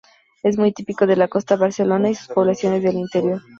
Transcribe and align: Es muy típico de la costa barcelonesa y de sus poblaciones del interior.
Es 0.41 0.57
muy 0.57 0.71
típico 0.73 1.05
de 1.05 1.15
la 1.15 1.27
costa 1.27 1.57
barcelonesa 1.57 2.09
y 2.09 2.13
de 2.15 2.19
sus 2.25 2.33
poblaciones 2.33 2.81
del 2.81 2.95
interior. 2.95 3.39